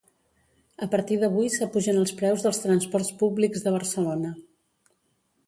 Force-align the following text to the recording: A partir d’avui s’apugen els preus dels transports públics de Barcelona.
A 0.85 0.87
partir 0.93 1.17
d’avui 1.23 1.51
s’apugen 1.55 1.99
els 2.05 2.15
preus 2.23 2.47
dels 2.47 2.63
transports 2.65 3.13
públics 3.21 3.69
de 3.69 3.75
Barcelona. 3.79 4.35